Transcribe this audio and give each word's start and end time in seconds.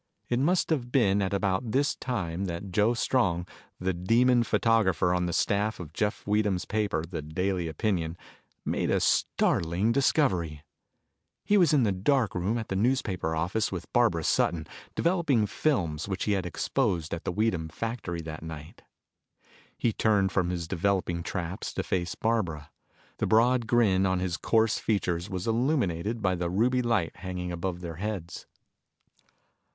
It 0.29 0.39
must 0.39 0.71
have 0.71 0.91
been 0.91 1.21
at 1.21 1.31
about 1.31 1.73
this 1.73 1.95
time 1.95 2.45
that 2.45 2.71
Joe 2.71 2.95
Strong, 2.95 3.45
that 3.79 4.05
demon 4.05 4.41
photographer 4.41 5.13
on 5.13 5.27
the 5.27 5.31
staff 5.31 5.79
of 5.79 5.93
Jeff 5.93 6.25
Weedham's 6.25 6.65
paper, 6.65 7.03
The 7.07 7.21
Daily 7.21 7.67
Opinion, 7.67 8.17
made 8.65 8.89
a 8.89 8.99
startling 8.99 9.91
discovery. 9.91 10.63
He 11.45 11.55
was 11.55 11.71
in 11.71 11.83
the 11.83 11.91
dark 11.91 12.33
room 12.33 12.57
at 12.57 12.69
the 12.69 12.75
newspaper 12.75 13.35
office 13.35 13.71
with 13.71 13.93
Barbara 13.93 14.23
Sutton, 14.23 14.65
developing 14.95 15.45
films 15.45 16.07
which 16.07 16.23
he 16.23 16.31
had 16.31 16.47
exposed 16.47 17.13
at 17.13 17.23
the 17.23 17.31
Weedham 17.31 17.69
factory 17.69 18.21
that 18.23 18.41
night. 18.41 18.81
He 19.77 19.93
turned 19.93 20.31
from 20.31 20.49
his 20.49 20.67
developing 20.67 21.21
traps 21.21 21.75
to 21.75 21.83
face 21.83 22.15
Barbara. 22.15 22.71
The 23.19 23.27
broad 23.27 23.67
grin 23.67 24.07
on 24.07 24.17
his 24.19 24.37
coarse 24.37 24.79
features 24.79 25.29
was 25.29 25.45
illuminated 25.45 26.23
by 26.23 26.33
the 26.33 26.49
ruby 26.49 26.81
light 26.81 27.17
hanging 27.17 27.51
above 27.51 27.81
their 27.81 27.97
heads. 27.97 28.47